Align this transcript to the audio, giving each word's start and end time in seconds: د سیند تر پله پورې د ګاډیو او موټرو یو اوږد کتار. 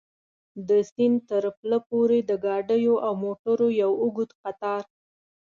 د 0.67 0.69
سیند 0.91 1.17
تر 1.29 1.43
پله 1.57 1.77
پورې 1.89 2.19
د 2.29 2.31
ګاډیو 2.45 2.95
او 3.05 3.11
موټرو 3.23 3.67
یو 3.81 3.91
اوږد 4.01 4.31
کتار. 4.41 4.83